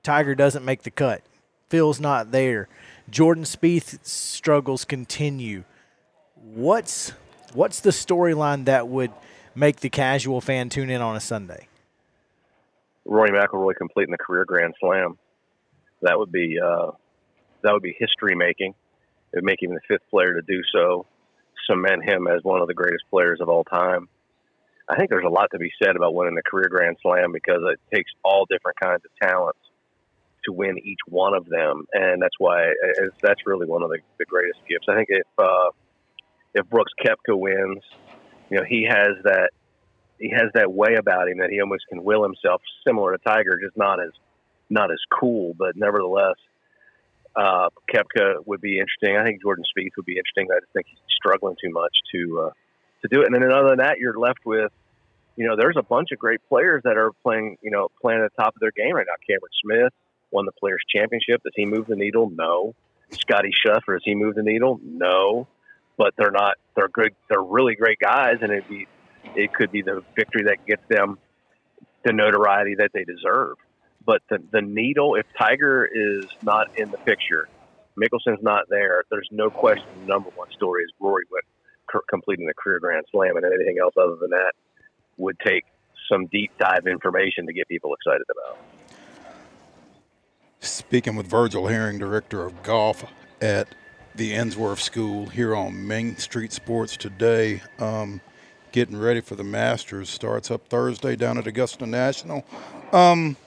[0.01, 1.23] Tiger doesn't make the cut.
[1.67, 2.69] Phil's not there.
[3.09, 5.65] Jordan Spieth struggles continue.
[6.35, 7.09] What's
[7.53, 9.11] what's the storyline that would
[9.55, 11.67] make the casual fan tune in on a Sunday?
[13.03, 15.17] Rory McIlroy completing the career Grand Slam.
[16.01, 16.91] That would be uh,
[17.65, 18.73] that would be history making.
[19.33, 21.05] It would make him the fifth player to do so,
[21.69, 24.07] cement him as one of the greatest players of all time.
[24.87, 27.61] I think there's a lot to be said about winning the career Grand Slam because
[27.63, 29.59] it takes all different kinds of talents
[30.45, 33.97] to win each one of them, and that's why it's, that's really one of the,
[34.19, 34.85] the greatest gifts.
[34.87, 35.71] I think if uh,
[36.53, 37.83] if Brooks Koepka wins,
[38.51, 39.49] you know he has that
[40.19, 43.59] he has that way about him that he almost can will himself, similar to Tiger,
[43.61, 44.11] just not as
[44.69, 46.35] not as cool, but nevertheless,
[47.35, 49.17] Uh, Koepka would be interesting.
[49.17, 50.47] I think Jordan Spieth would be interesting.
[50.51, 52.51] I just think he's struggling too much to uh,
[53.01, 53.25] to do it.
[53.25, 54.71] And then other than that, you're left with,
[55.35, 58.31] you know, there's a bunch of great players that are playing, you know, playing at
[58.31, 59.15] the top of their game right now.
[59.27, 59.93] Cameron Smith
[60.31, 61.43] won the Players Championship.
[61.43, 62.29] Does he move the needle?
[62.33, 62.73] No.
[63.11, 64.79] Scotty Scheffler, does he move the needle?
[64.83, 65.47] No.
[65.97, 66.55] But they're not.
[66.75, 67.15] They're good.
[67.29, 68.87] They're really great guys, and it'd be,
[69.35, 71.17] it could be the victory that gets them
[72.03, 73.55] the notoriety that they deserve.
[74.05, 77.47] But the, the needle, if Tiger is not in the picture,
[77.97, 81.23] Mickelson's not there, there's no question the number one story is Rory
[82.09, 84.53] completing the career Grand Slam, and anything else other than that
[85.17, 85.63] would take
[86.09, 88.57] some deep dive information to get people excited about.
[90.59, 93.05] Speaking with Virgil Herring, director of golf
[93.41, 93.67] at
[94.15, 97.61] the Ensworth School here on Main Street Sports today.
[97.79, 98.21] Um,
[98.71, 102.45] getting ready for the Masters starts up Thursday down at Augusta National.
[102.91, 103.37] Um,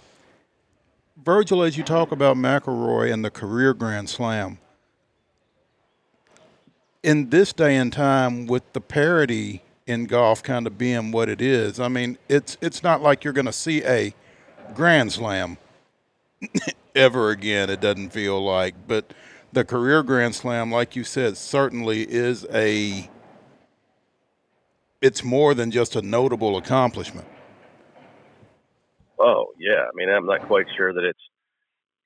[1.29, 4.57] Virgil, as you talk about McIlroy and the career Grand Slam,
[7.03, 11.43] in this day and time, with the parity in golf kind of being what it
[11.43, 14.15] is, I mean, it's it's not like you're going to see a
[14.73, 15.59] Grand Slam
[16.95, 17.69] ever again.
[17.69, 19.13] It doesn't feel like, but
[19.53, 23.07] the career Grand Slam, like you said, certainly is a.
[25.03, 27.29] It's more than just a notable accomplishment.
[29.21, 31.19] Oh yeah, I mean, I'm not quite sure that it's.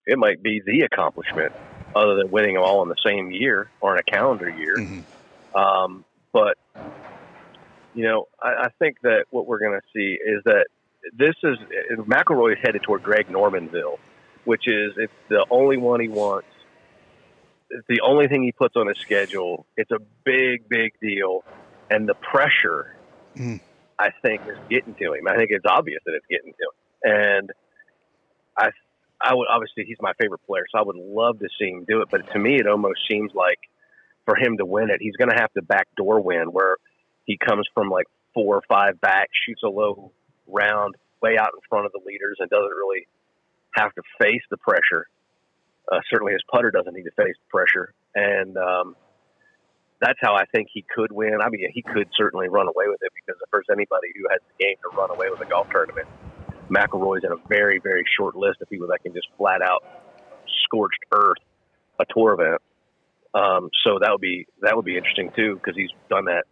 [0.04, 1.52] It might be the accomplishment,
[1.94, 4.76] other than winning them all in the same year or in a calendar year.
[4.76, 5.56] Mm-hmm.
[5.56, 6.56] Um, but
[7.94, 10.66] you know, I, I think that what we're going to see is that
[11.16, 11.58] this is
[11.98, 13.98] McIlroy is headed toward Greg Normanville,
[14.44, 16.48] which is it's the only one he wants.
[17.70, 19.66] It's the only thing he puts on his schedule.
[19.76, 21.44] It's a big, big deal,
[21.90, 22.96] and the pressure,
[23.36, 23.60] Mm.
[23.98, 25.26] I think, is getting to him.
[25.26, 27.50] I think it's obvious that it's getting to him, and
[28.56, 28.70] I,
[29.20, 32.02] I would obviously he's my favorite player, so I would love to see him do
[32.02, 32.08] it.
[32.10, 33.58] But to me, it almost seems like
[34.24, 36.76] for him to win it, he's going to have to backdoor win, where
[37.24, 40.12] he comes from like four or five back, shoots a low
[40.46, 43.06] round way out in front of the leaders, and doesn't really
[43.74, 45.06] have to face the pressure.
[45.90, 48.96] Uh, certainly, his putter doesn't need to face the pressure, and um,
[50.00, 51.38] that's how I think he could win.
[51.42, 54.40] I mean, he could certainly run away with it because if there's anybody who has
[54.50, 56.08] the game to run away with a golf tournament,
[56.72, 59.84] McIlroy's in a very, very short list of people that can just flat out
[60.64, 61.38] scorched earth
[62.00, 62.60] a tour event.
[63.34, 66.44] Um, so that would be that would be interesting too because he's done that.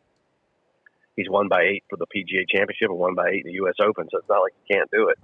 [1.16, 3.74] He's won by eight for the PGA Championship and won by eight in the U.S.
[3.82, 5.18] Open, so it's not like he can't do it.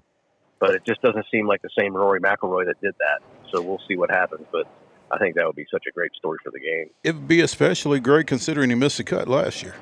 [0.59, 3.20] But it just doesn't seem like the same Rory McIlroy that did that.
[3.52, 4.46] So we'll see what happens.
[4.52, 4.66] But
[5.11, 6.90] I think that would be such a great story for the game.
[7.04, 9.74] It would be especially great considering he missed the cut last year.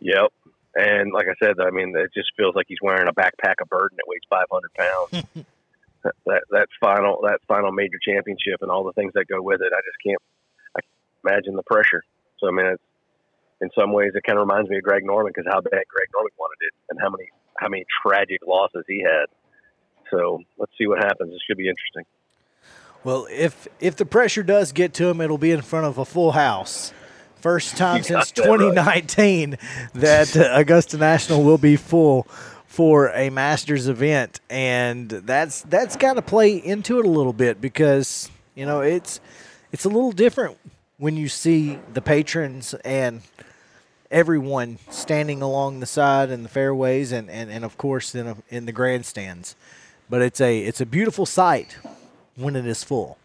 [0.00, 0.32] Yep.
[0.78, 3.68] And like I said, I mean, it just feels like he's wearing a backpack of
[3.68, 5.26] burden that weighs 500 pounds.
[6.04, 9.60] that, that that final that final major championship and all the things that go with
[9.60, 10.22] it, I just can't.
[10.76, 12.04] I can't imagine the pressure.
[12.38, 12.82] So I mean, it's,
[13.60, 16.08] in some ways, it kind of reminds me of Greg Norman because how bad Greg
[16.14, 19.26] Norman wanted it and how many how many tragic losses he had.
[20.12, 21.32] So let's see what happens.
[21.32, 22.04] This should be interesting.
[23.02, 26.04] Well, if if the pressure does get to him, it'll be in front of a
[26.04, 26.92] full house.
[27.40, 28.58] First time since that right.
[28.58, 29.58] 2019
[29.94, 32.26] that uh, Augusta National will be full
[32.66, 37.60] for a Masters event, and that's that's got to play into it a little bit
[37.60, 39.20] because you know it's
[39.72, 40.56] it's a little different
[40.98, 43.22] when you see the patrons and
[44.10, 48.36] everyone standing along the side and the fairways and, and, and of course in a,
[48.48, 49.54] in the grandstands.
[50.10, 51.76] But it's a it's a beautiful sight
[52.36, 53.18] when it is full.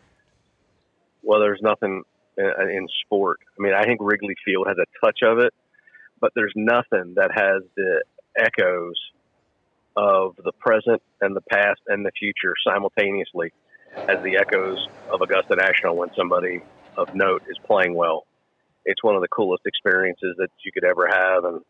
[1.22, 2.04] well, there's nothing
[2.38, 3.40] in, sport.
[3.58, 5.54] I mean, I think Wrigley Field has a touch of it,
[6.20, 8.04] but there's nothing that has the
[8.38, 8.96] echoes
[9.96, 13.52] of the present and the past and the future simultaneously
[13.96, 16.62] as the echoes of Augusta National when somebody
[16.98, 18.26] of note is playing well.
[18.86, 21.62] It's one of the coolest experiences that you could ever have, and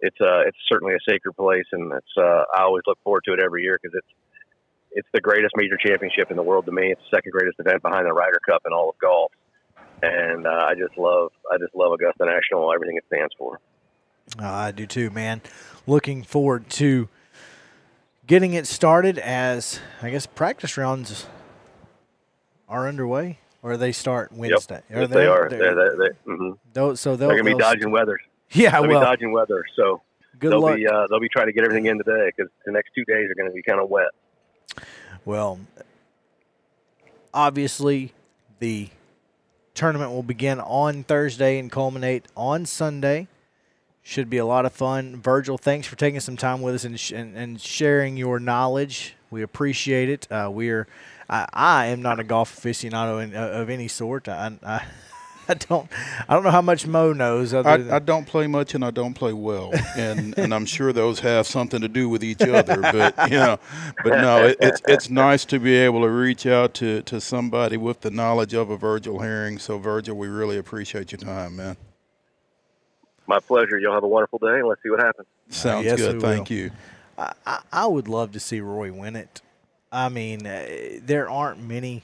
[0.00, 3.32] it's uh, it's certainly a sacred place, and it's uh, I always look forward to
[3.32, 4.12] it every year because it's
[4.92, 6.90] it's the greatest major championship in the world to me.
[6.92, 9.32] It's the second greatest event behind the Ryder Cup in all of golf,
[10.02, 13.60] and uh, I just love I just love Augusta National, everything it stands for.
[14.40, 15.40] Uh, I do too, man.
[15.86, 17.08] Looking forward to
[18.26, 21.26] getting it started as I guess practice rounds
[22.68, 24.82] are underway, or they start Wednesday.
[24.90, 25.00] Yep.
[25.00, 25.48] Yes, they are.
[25.48, 26.50] They're, they're, they're, mm-hmm.
[26.72, 28.18] Those, so they'll, they're gonna be dodging weather.
[28.52, 29.64] Yeah, they'll well, be dodging weather.
[29.76, 30.02] So
[30.38, 30.76] Good they'll luck.
[30.76, 33.30] be uh, they'll be trying to get everything in today because the next two days
[33.30, 34.10] are going to be kind of wet.
[35.24, 35.60] Well,
[37.32, 38.12] obviously,
[38.58, 38.90] the
[39.76, 43.28] tournament will begin on Thursday and culminate on Sunday.
[44.02, 45.20] Should be a lot of fun.
[45.20, 49.14] Virgil, thanks for taking some time with us and, sh- and, and sharing your knowledge
[49.30, 50.30] We appreciate it.
[50.30, 50.86] Uh, we're
[51.28, 54.28] I, I am not a golf aficionado in, uh, of any sort.
[54.28, 54.84] I, I
[55.48, 55.88] I don't
[56.28, 57.54] I don't know how much Mo knows.
[57.54, 60.66] Other I, than, I don't play much and I don't play well, and and I'm
[60.66, 62.80] sure those have something to do with each other.
[62.80, 63.58] But you know,
[64.02, 67.76] but no, it, it's it's nice to be able to reach out to to somebody
[67.76, 69.58] with the knowledge of a Virgil Herring.
[69.58, 71.76] So Virgil, we really appreciate your time, man.
[73.26, 73.78] My pleasure.
[73.78, 75.28] Y'all have a wonderful day, and let's see what happens.
[75.48, 76.20] Sounds yes, good.
[76.20, 76.56] Thank will.
[76.56, 76.70] you.
[77.18, 79.40] I, I, I would love to see Roy win it.
[79.90, 80.66] I mean, uh,
[81.02, 82.02] there aren't many.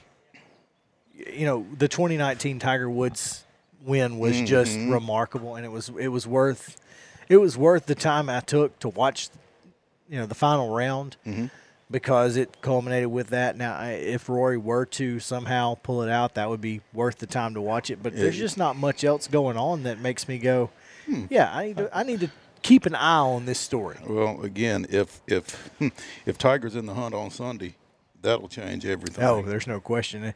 [1.15, 3.43] You know, the 2019 Tiger Woods
[3.85, 4.91] win was just Mhm.
[4.91, 6.77] remarkable, and it was it was worth
[7.29, 9.29] it was worth the time I took to watch.
[10.09, 11.49] You know, the final round Mhm.
[11.89, 13.55] because it culminated with that.
[13.57, 17.53] Now, if Rory were to somehow pull it out, that would be worth the time
[17.53, 18.03] to watch it.
[18.03, 20.69] But there's just not much else going on that makes me go,
[21.29, 22.29] yeah, I need to I need to
[22.61, 23.97] keep an eye on this story.
[24.05, 25.69] Well, again, if if
[26.25, 27.75] if Tiger's in the hunt on Sunday,
[28.23, 29.23] that'll change everything.
[29.23, 30.33] Oh, there's no question.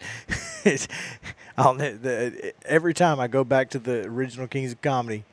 [1.58, 5.24] I'll, the, every time I go back to the original Kings of Comedy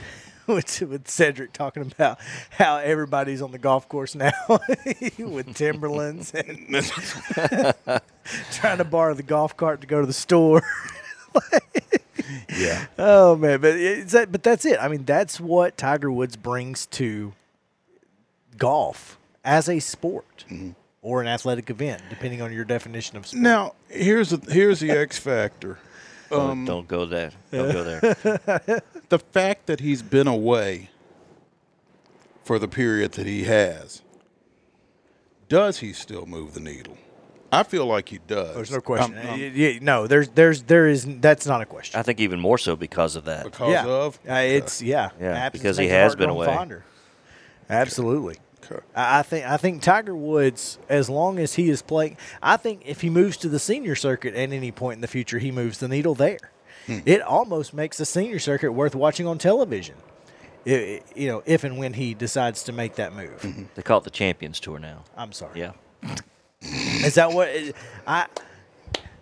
[0.46, 2.18] with, with Cedric talking about
[2.50, 4.32] how everybody's on the golf course now
[5.18, 6.84] with Timberlands and
[8.52, 10.62] trying to borrow the golf cart to go to the store.
[12.58, 12.86] yeah.
[12.98, 14.78] Oh man, but it's that, but that's it.
[14.80, 17.32] I mean, that's what Tiger Woods brings to
[18.58, 20.72] golf as a sport mm-hmm.
[21.02, 23.42] Or an athletic event, depending on your definition of sport.
[23.42, 25.78] Now here's the here's the X factor.
[26.30, 27.32] Don't- Um, don't go there.
[27.50, 28.00] Don't go there.
[29.08, 30.90] the fact that he's been away
[32.44, 34.02] for the period that he has,
[35.48, 36.96] does he still move the needle?
[37.52, 38.54] I feel like he does.
[38.54, 39.18] There's no question.
[39.18, 41.98] I'm- I'm- Y- y- no, there's there's there is that's not a question.
[41.98, 43.42] I think even more so because of that.
[43.44, 46.46] because yeah, of Uh, it's yeah, Yeah, Absence because he has been away.
[46.46, 46.84] fonder.
[47.68, 48.36] Absolutely.
[48.64, 48.80] Okay.
[48.94, 52.82] I I think I think Tiger Woods, as long as he is playing, I think
[52.84, 55.78] if he moves to the senior circuit at any point in the future, he moves
[55.78, 56.38] the needle there.
[56.86, 56.98] Hmm.
[57.06, 59.96] It almost makes the senior circuit worth watching on television.
[60.66, 63.68] I- I- you know, if and when he decides to make that move.
[63.74, 65.04] They call it the Champions Tour now.
[65.16, 65.58] I'm sorry.
[65.60, 65.72] Yeah.
[66.62, 67.48] Is that what
[68.06, 68.26] I?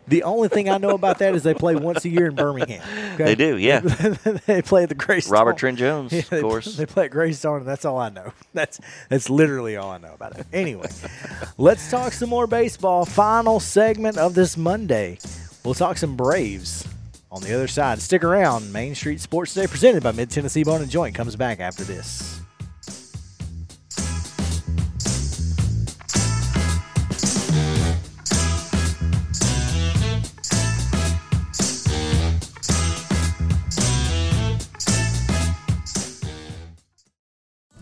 [0.09, 2.83] The only thing I know about that is they play once a year in Birmingham.
[3.15, 3.25] okay?
[3.25, 3.81] They do, yeah.
[4.47, 5.33] they play at the Greystone.
[5.33, 6.77] Robert Trent Jones, Yeah, of course.
[6.77, 8.33] They play at Greystone, and that's all I know.
[8.55, 10.47] That's that's literally all I know about it.
[10.53, 10.89] Anyway,
[11.59, 13.05] let's talk some more baseball.
[13.05, 15.19] Final segment of this Monday.
[15.65, 16.87] We'll talk some Braves
[17.31, 18.01] on the other side.
[18.01, 18.73] Stick around.
[18.73, 22.41] Main Street Sports Day, presented by Mid Tennessee Bone and Joint, comes back after this.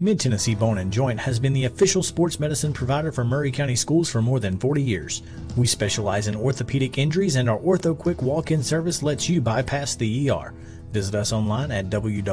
[0.00, 3.74] Mid Tennessee Bone and Joint has been the official sports medicine provider for Maury County
[3.74, 5.22] Schools for more than 40 years.
[5.56, 9.96] We specialize in orthopedic injuries, and our Ortho Quick walk in service lets you bypass
[9.96, 10.54] the ER.
[10.92, 12.28] Visit us online at www.mtbj.net.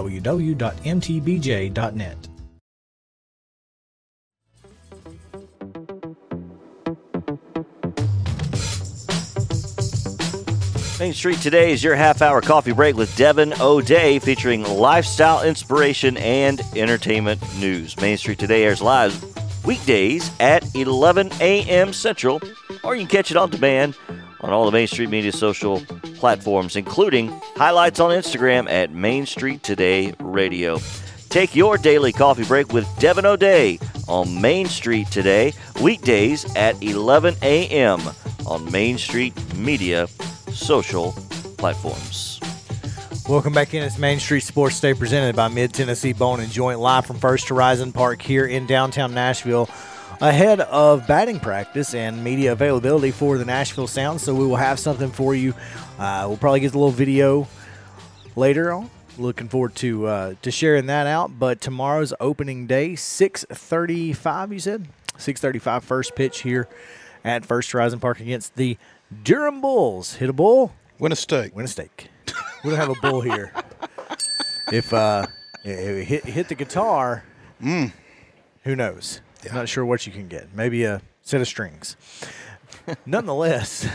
[10.97, 16.15] Main Street today is your half hour coffee break with Devin O'Day featuring lifestyle inspiration
[16.15, 17.99] and entertainment news.
[17.99, 19.21] Main Street today airs live
[19.65, 21.91] weekdays at 11 a.m.
[21.91, 22.39] Central,
[22.81, 23.97] or you can catch it on demand
[24.39, 25.81] on all the Main Street Media social
[26.15, 27.27] platforms, including
[27.57, 30.79] highlights on Instagram at Main Street Today Radio.
[31.27, 37.35] Take your daily coffee break with Devin O'Day on Main Street today, weekdays at 11
[37.41, 37.99] a.m.
[38.47, 40.07] on Main Street Media
[40.55, 41.11] social
[41.57, 42.39] platforms.
[43.27, 43.83] Welcome back in.
[43.83, 47.49] It's Main Street Sports Day presented by Mid Tennessee Bone and Joint live from First
[47.49, 49.69] Horizon Park here in downtown Nashville
[50.21, 54.21] ahead of batting practice and media availability for the Nashville Sound.
[54.21, 55.53] So we will have something for you.
[55.97, 57.47] Uh, we'll probably get a little video
[58.35, 58.89] later on.
[59.17, 61.39] Looking forward to uh, to sharing that out.
[61.39, 64.53] But tomorrow's opening day, six thirty five.
[64.53, 64.87] You said
[65.17, 65.83] six thirty five.
[65.83, 66.67] First pitch here
[67.23, 68.77] at First Horizon Park against the
[69.23, 70.15] Durham Bulls.
[70.15, 70.73] Hit a bull.
[70.99, 71.55] Win a steak.
[71.55, 72.09] Win a steak.
[72.63, 73.51] we don't have a bull here.
[74.71, 75.27] If uh,
[75.63, 77.23] if hit hit the guitar,
[77.61, 77.91] mm.
[78.63, 79.21] who knows?
[79.53, 80.55] Not sure what you can get.
[80.55, 81.95] Maybe a set of strings.
[83.05, 83.87] Nonetheless,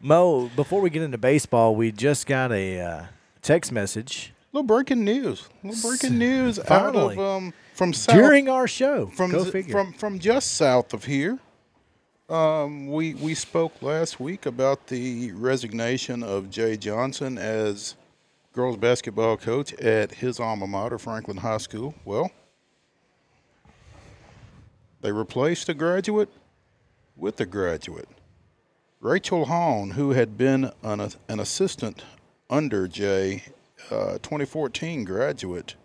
[0.00, 3.04] Mo, before we get into baseball, we just got a uh,
[3.42, 4.32] text message.
[4.52, 5.48] A little breaking news.
[5.62, 7.18] A little breaking news Finally.
[7.18, 9.08] out of um, from south, during our show.
[9.08, 9.72] From Go figure.
[9.72, 11.38] from from just south of here.
[12.28, 17.94] Um, we we spoke last week about the resignation of Jay Johnson as
[18.52, 21.94] girls basketball coach at his alma mater, Franklin High School.
[22.04, 22.32] Well,
[25.02, 26.28] they replaced a graduate
[27.14, 28.08] with a graduate.
[29.00, 32.02] Rachel Hahn, who had been an, an assistant
[32.50, 33.44] under Jay,
[33.88, 35.76] uh, 2014 graduate.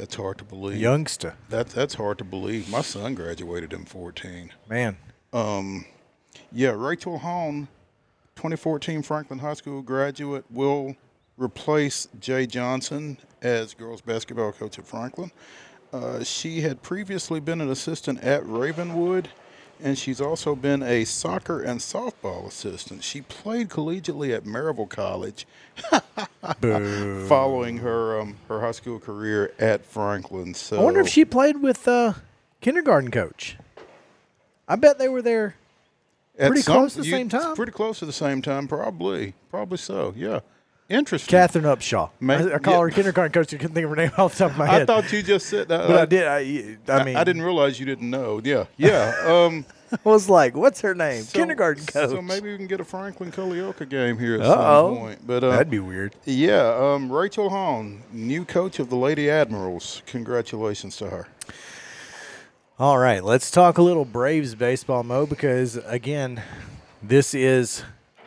[0.00, 0.80] That's hard to believe.
[0.80, 1.34] Youngster.
[1.50, 2.70] That that's hard to believe.
[2.70, 4.50] My son graduated in 14.
[4.66, 4.96] Man.
[5.34, 5.84] Um,
[6.50, 7.68] yeah, Rachel Hahn,
[8.36, 10.96] 2014 Franklin High School graduate, will
[11.36, 15.32] replace Jay Johnson as girls basketball coach at Franklin.
[15.92, 19.28] Uh, she had previously been an assistant at Ravenwood,
[19.82, 23.02] and she's also been a soccer and softball assistant.
[23.04, 25.46] She played collegiately at Maryville College,
[27.28, 30.54] following her um, her high school career at Franklin.
[30.54, 32.14] So I wonder if she played with uh,
[32.60, 33.56] kindergarten coach.
[34.68, 35.56] I bet they were there
[36.38, 37.56] pretty some- close at the you- same time.
[37.56, 39.34] Pretty close at the same time, probably.
[39.50, 40.14] Probably so.
[40.16, 40.40] Yeah.
[40.90, 41.30] Interesting.
[41.30, 42.10] Catherine Upshaw.
[42.28, 42.80] I, I call yeah.
[42.80, 43.54] her kindergarten coach.
[43.54, 44.82] I couldn't think of her name off the top of my head.
[44.82, 45.86] I thought you just said that.
[45.86, 46.26] but I did.
[46.26, 48.40] I, I mean, I didn't realize you didn't know.
[48.44, 48.64] Yeah.
[48.76, 49.14] Yeah.
[49.24, 52.10] Um, I was like, "What's her name?" so- kindergarten coach.
[52.10, 54.94] So maybe we can get a Franklin Culleoka game here at Uh-oh.
[54.94, 55.26] some point.
[55.26, 56.16] But uh, That'd be weird.
[56.24, 56.74] Yeah.
[56.76, 60.02] Um, Rachel Hahn, new coach of the Lady Admirals.
[60.06, 61.28] Congratulations to her.
[62.78, 66.42] All right, let's talk a little Braves baseball, Mo, because again,
[67.02, 67.82] this is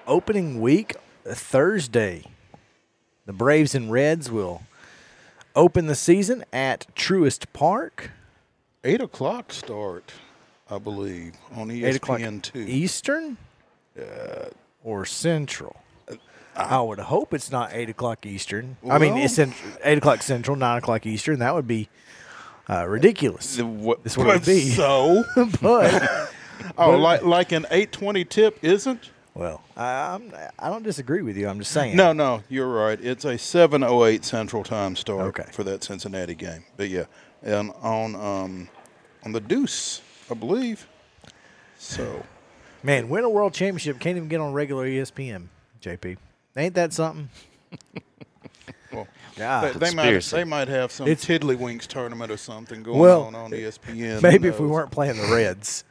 [0.05, 0.95] opening week
[1.25, 2.23] Thursday.
[3.25, 4.63] The Braves and Reds will
[5.55, 8.11] open the season at Truist Park.
[8.83, 10.11] Eight o'clock start,
[10.69, 12.59] I believe, on E Eight o'clock ESPN two.
[12.59, 13.37] Eastern
[13.97, 14.47] Uh,
[14.83, 15.77] or Central.
[16.55, 18.77] I would hope it's not eight o'clock Eastern.
[18.87, 21.39] I mean, it's cent- eight o'clock Central, nine o'clock Eastern.
[21.39, 21.89] That would be
[22.69, 23.59] uh, ridiculous.
[23.59, 24.69] What, That's what it would be.
[24.69, 25.23] So,
[25.61, 25.93] but
[26.77, 29.09] oh, but- like like an eight twenty tip isn't?
[29.35, 31.47] Well, I, I'm, I don't disagree with you.
[31.47, 31.95] I'm just saying.
[31.95, 32.99] No, no, you're right.
[33.01, 35.49] It's a 7:08 Central Time start Okay.
[35.51, 36.63] for that Cincinnati game.
[36.77, 37.05] But yeah,
[37.41, 38.69] and on um,
[39.23, 40.87] on the Deuce, I believe.
[41.77, 42.23] So
[42.83, 45.47] Man, win a world championship can't even get on regular ESPN.
[45.81, 46.17] JP,
[46.55, 47.29] ain't that something?
[48.93, 49.73] well, God.
[49.73, 53.35] they, they might, they might have some It's- Tiddlywinks tournament or something going Well, on
[53.35, 54.21] on ESPN.
[54.21, 55.83] Maybe if we weren't playing the Reds.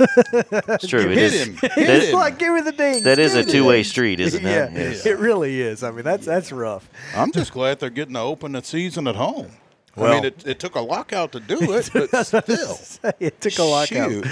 [0.00, 1.00] It's true.
[1.00, 1.46] It Hit is.
[1.46, 1.56] him.
[1.56, 2.14] Hit It's him.
[2.14, 3.02] like give me the ding.
[3.04, 4.72] that is a two-way street, isn't yeah, it?
[4.72, 5.06] Yes.
[5.06, 5.82] it really is.
[5.82, 6.88] I mean, that's that's rough.
[7.14, 9.50] I'm just glad they're getting to open the season at home.
[9.96, 12.78] I mean, it, it took a lockout to do it, but still.
[13.20, 14.10] it took a lockout.
[14.10, 14.26] Shoot.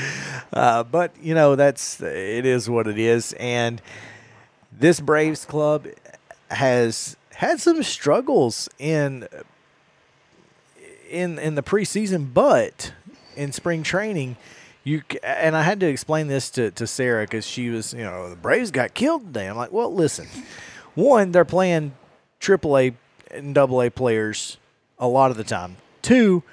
[0.52, 3.82] Uh, but you know that's it is what it is, and
[4.70, 5.86] this Braves club
[6.50, 9.26] has had some struggles in
[11.10, 12.92] in in the preseason, but
[13.36, 14.36] in spring training.
[14.86, 18.30] You and I had to explain this to, to Sarah because she was, you know,
[18.30, 19.48] the Braves got killed today.
[19.48, 20.28] I'm like, well, listen,
[20.94, 21.94] one, they're playing
[22.40, 22.94] AAA
[23.32, 24.58] and AA players
[24.96, 25.78] a lot of the time.
[26.02, 26.44] Two,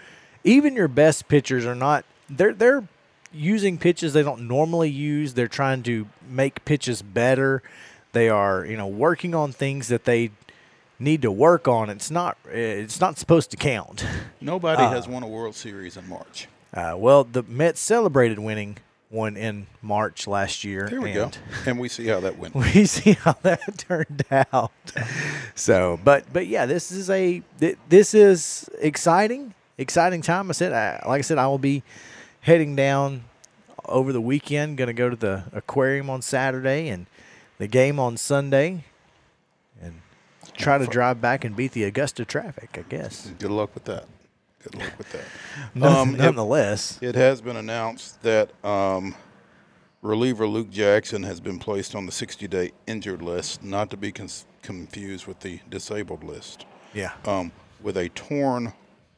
[0.43, 2.87] even your best pitchers are not they're they're
[3.31, 5.35] using pitches they don't normally use.
[5.35, 7.61] They're trying to make pitches better.
[8.13, 10.31] They are, you know, working on things that they
[10.97, 11.91] need to work on.
[11.91, 14.03] It's not it's not supposed to count.
[14.41, 16.47] Nobody Uh, has won a World Series in March.
[16.73, 18.77] Uh, well, the Mets celebrated winning
[19.13, 20.87] one in March last year.
[20.87, 21.39] Here we and go.
[21.67, 22.55] And we see how that went.
[22.73, 24.71] We see how that turned out.
[25.53, 27.43] So, but but yeah, this is a
[27.89, 30.49] this is exciting, exciting time.
[30.49, 31.83] I said, I, like I said, I will be
[32.41, 33.25] heading down
[33.85, 34.77] over the weekend.
[34.77, 37.05] Going to go to the aquarium on Saturday and
[37.59, 38.83] the game on Sunday,
[39.79, 40.01] and
[40.57, 42.71] try to drive back and beat the Augusta traffic.
[42.79, 43.31] I guess.
[43.37, 44.07] Good luck with that.
[44.63, 45.25] Good luck with that.
[45.75, 46.99] None- it- nonetheless.
[47.01, 49.15] it, has been announced that um,
[50.01, 54.45] reliever Luke Jackson has been placed on the 60-day injured list, not to be cons-
[54.61, 56.65] confused with the disabled list.
[56.93, 57.11] Yeah.
[57.25, 57.51] Um,
[57.81, 58.73] with a torn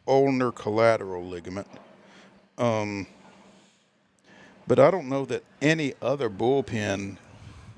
[0.08, 1.68] ulnar collateral ligament.
[2.58, 3.08] Um,
[4.68, 7.18] but I don't know that any other bullpen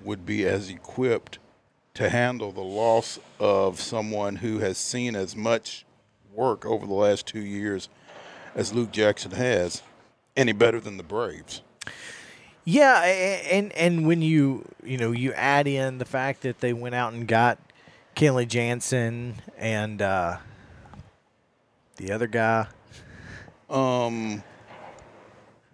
[0.03, 1.39] would be as equipped
[1.95, 5.84] to handle the loss of someone who has seen as much
[6.38, 7.90] work over the last two years
[8.56, 9.82] as Luke Jackson has,
[10.38, 11.62] any better than the Braves.
[12.64, 16.96] Yeah, and and when you you know you add in the fact that they went
[16.96, 17.58] out and got
[18.16, 20.38] Kenley Jansen and uh,
[21.96, 22.68] the other guy,
[23.70, 24.44] Um,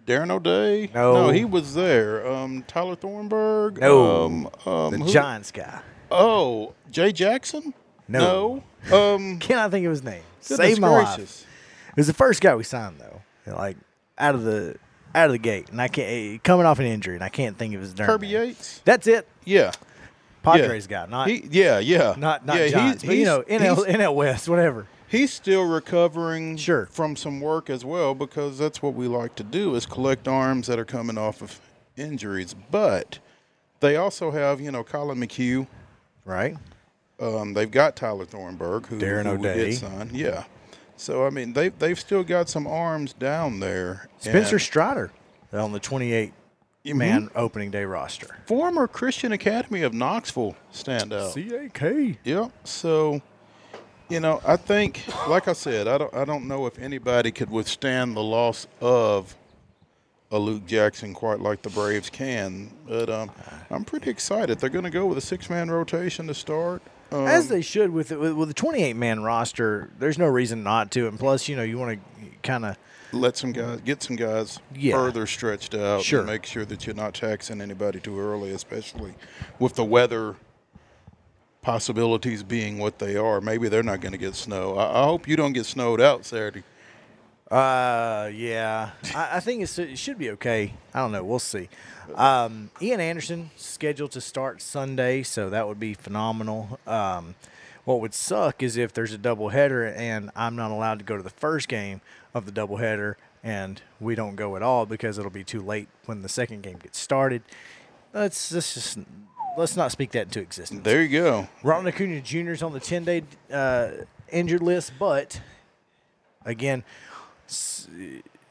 [0.06, 0.88] Darren O'Day?
[0.94, 1.30] No.
[1.30, 2.26] he was there.
[2.26, 3.78] Um, Tyler Thornburg?
[3.80, 4.24] No.
[4.26, 5.80] Um, um, the who- Giants guy.
[6.10, 7.74] Oh, Jay Jackson?
[8.08, 8.62] No.
[8.90, 9.14] No.
[9.14, 10.22] Um, Cannot think of his name.
[10.40, 11.18] Save my life.
[11.18, 13.76] It was the first guy we signed though, like
[14.18, 14.76] out of the
[15.14, 17.56] out of the gate, and I can't eh, coming off an injury, and I can't
[17.56, 18.48] think of his darn Kirby name.
[18.48, 18.80] Yates?
[18.84, 19.28] That's it.
[19.44, 19.70] Yeah.
[20.42, 21.06] Padres Yeah.
[21.06, 22.14] guy, not He, yeah, yeah.
[22.18, 24.86] not not yeah, Giants, he's, but you know NL NL West, whatever.
[25.06, 26.86] He's still recovering Sure.
[26.86, 30.66] from some work as well because that's what we like to do is collect arms
[30.66, 31.60] that are coming off of
[31.96, 32.54] injuries.
[32.70, 33.20] But
[33.80, 35.68] they also have, you know, Collin McHugh.
[36.24, 36.56] Right.
[37.20, 39.70] Um, they've got Tyler Thornburg, who, Darren O'Day.
[39.70, 40.10] did sign.
[40.12, 40.44] Yeah.
[40.96, 44.08] So I mean, they they've still got some arms down there.
[44.18, 45.10] Spencer Strider
[45.52, 46.32] on the 28
[46.86, 48.38] man opening day roster.
[48.46, 51.34] former Christian Academy of Knoxville standout.
[51.34, 52.18] CAK.
[52.24, 52.52] Yep.
[52.64, 53.22] So,
[54.08, 57.50] you know, I think, like I said, I don't, I don't know if anybody could
[57.50, 59.34] withstand the loss of
[60.30, 62.70] a Luke Jackson quite like the Braves can.
[62.86, 63.30] But um,
[63.70, 64.58] I'm pretty excited.
[64.58, 66.82] They're going to go with a six-man rotation to start.
[67.14, 69.90] Um, As they should with with, with the 28 man roster.
[69.98, 71.06] There's no reason not to.
[71.06, 72.76] And plus, you know, you want to kind of
[73.12, 74.94] let some guys get some guys Yeah.
[74.96, 76.02] further stretched out.
[76.02, 76.20] Sure.
[76.20, 79.14] And make sure that you're not taxing anybody too early, especially
[79.60, 80.34] with the weather
[81.62, 83.40] possibilities being what they are.
[83.40, 84.74] Maybe they're not going to get snow.
[84.76, 86.62] I, I hope you don't get snowed out Saturday.
[87.54, 88.90] Uh, yeah.
[89.14, 90.74] I, I think it's, it should be okay.
[90.92, 91.22] I don't know.
[91.22, 91.68] We'll see.
[92.16, 96.80] Um, Ian Anderson scheduled to start Sunday, so that would be phenomenal.
[96.84, 97.36] Um,
[97.84, 101.22] what would suck is if there's a doubleheader and I'm not allowed to go to
[101.22, 102.00] the first game
[102.34, 106.22] of the doubleheader and we don't go at all because it'll be too late when
[106.22, 107.42] the second game gets started.
[108.12, 108.98] Let's, let's just
[109.56, 110.80] let's not speak that into existence.
[110.82, 111.48] There you go.
[111.62, 112.50] Ronald Acuna Jr.
[112.50, 113.90] is on the 10 day uh,
[114.32, 115.40] injured list, but
[116.44, 116.82] again,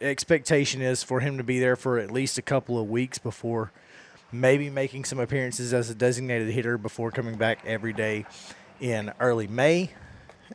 [0.01, 3.71] expectation is for him to be there for at least a couple of weeks before
[4.31, 8.25] maybe making some appearances as a designated hitter before coming back every day
[8.81, 9.91] in early May.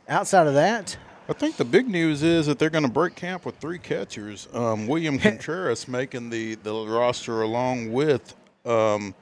[0.07, 0.97] Outside of that,
[1.29, 4.47] I think the big news is that they're going to break camp with three catchers.
[4.53, 8.35] Um, William Contreras making the, the roster along with
[8.65, 9.15] um,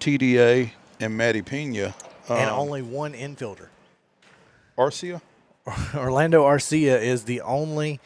[0.00, 1.94] TDA and Manny Piña.
[2.28, 3.68] Um, and only one infielder.
[4.78, 5.20] Arcia?
[5.94, 8.00] Orlando Arcia is the only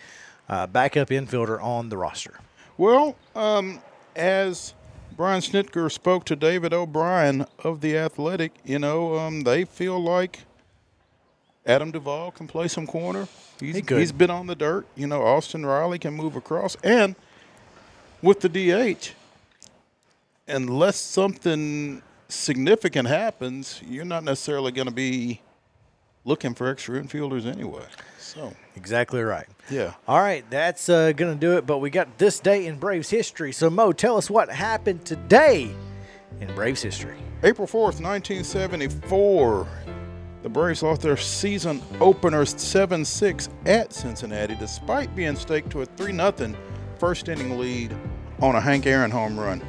[0.48, 2.38] uh, backup infielder on the roster.
[2.78, 3.80] Well, um,
[4.14, 4.74] as
[5.16, 10.40] Brian Snitker spoke to David O'Brien of the Athletic, you know, um, they feel like
[11.64, 13.26] Adam Duvall can play some corner.
[13.58, 14.86] He's, He he's been on the dirt.
[14.94, 16.76] You know, Austin Riley can move across.
[16.84, 17.16] And
[18.22, 19.10] with the DH,
[20.46, 25.40] unless something significant happens, you're not necessarily going to be
[26.26, 27.84] looking for extra infielders anyway.
[28.18, 29.46] So, Exactly right.
[29.70, 29.94] yeah.
[30.06, 31.66] All right, that's uh, going to do it.
[31.66, 33.52] But we got this day in Braves history.
[33.52, 35.70] So, Mo, tell us what happened today
[36.40, 37.16] in Braves history.
[37.42, 39.68] April 4th, 1974,
[40.42, 45.86] the Braves lost their season opener 7 6 at Cincinnati despite being staked to a
[45.86, 46.54] 3 0
[46.98, 47.96] first inning lead
[48.40, 49.62] on a Hank Aaron home run.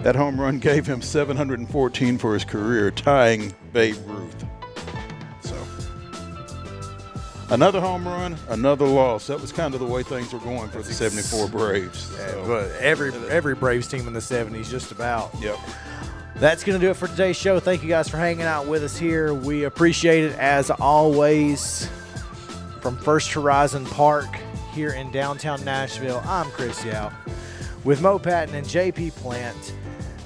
[0.00, 4.44] That home run gave him 714 for his career, tying Babe Ruth.
[7.50, 9.26] Another home run, another loss.
[9.28, 12.12] That was kind of the way things were going for the 74 Braves.
[12.12, 15.30] Yeah, So, but every every Braves team in the '70s, just about.
[15.40, 15.56] yep.
[16.36, 17.58] That's going to do it for today's show.
[17.58, 19.34] Thank you guys for hanging out with us here.
[19.34, 21.88] We appreciate it as always.
[22.80, 24.28] From First Horizon Park
[24.72, 27.10] here in downtown Nashville, I'm Chris Yao
[27.82, 29.74] with Mo Patton and JP Plant.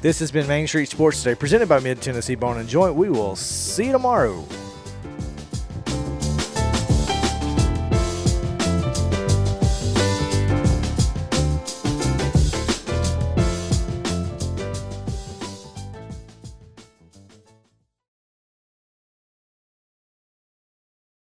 [0.03, 2.95] This has been Main Street Sports Today, presented by Mid Tennessee Bone and Joint.
[2.95, 4.45] We will see you tomorrow.